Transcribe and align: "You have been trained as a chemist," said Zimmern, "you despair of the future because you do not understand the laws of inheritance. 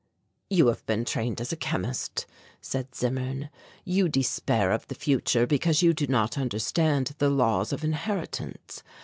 "You 0.49 0.65
have 0.69 0.83
been 0.87 1.05
trained 1.05 1.39
as 1.41 1.51
a 1.51 1.55
chemist," 1.55 2.25
said 2.59 2.95
Zimmern, 2.95 3.51
"you 3.85 4.09
despair 4.09 4.71
of 4.71 4.87
the 4.87 4.95
future 4.95 5.45
because 5.45 5.83
you 5.83 5.93
do 5.93 6.07
not 6.07 6.39
understand 6.39 7.13
the 7.19 7.29
laws 7.29 7.71
of 7.71 7.83
inheritance. 7.83 8.81